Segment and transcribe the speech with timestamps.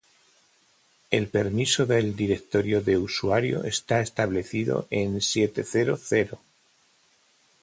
[1.11, 6.39] el permiso del directorio de usuario está establecido en siete cero cero